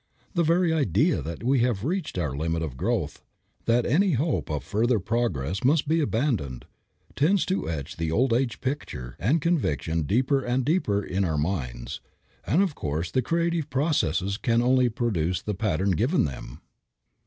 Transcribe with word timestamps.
The 0.33 0.41
very 0.41 0.73
idea 0.73 1.21
that 1.21 1.43
we 1.43 1.59
have 1.59 1.83
reached 1.83 2.17
our 2.17 2.35
limit 2.35 2.63
of 2.63 2.75
growth, 2.75 3.21
that 3.65 3.85
any 3.85 4.13
hope 4.13 4.49
of 4.49 4.63
further 4.63 4.97
progress 4.99 5.63
must 5.63 5.87
be 5.87 6.01
abandoned, 6.01 6.65
tends 7.15 7.45
to 7.45 7.69
etch 7.69 7.97
the 7.97 8.11
old 8.11 8.33
age 8.33 8.61
picture 8.61 9.15
and 9.19 9.43
conviction 9.43 10.01
deeper 10.01 10.41
and 10.43 10.65
deeper 10.65 11.03
in 11.03 11.23
our 11.23 11.37
minds, 11.37 12.01
and 12.47 12.63
of 12.63 12.73
course 12.73 13.11
the 13.11 13.21
creative 13.21 13.69
processes 13.69 14.37
can 14.37 14.59
only 14.63 14.85
reproduce 14.85 15.39
the 15.43 15.53
pattern 15.53 15.91
given 15.91 16.25
them. 16.25 16.61